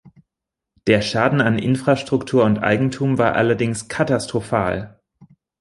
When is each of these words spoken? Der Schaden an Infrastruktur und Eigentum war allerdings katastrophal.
Der 0.87 1.03
Schaden 1.03 1.41
an 1.41 1.59
Infrastruktur 1.59 2.43
und 2.43 2.57
Eigentum 2.57 3.19
war 3.19 3.35
allerdings 3.35 3.87
katastrophal. 3.87 4.99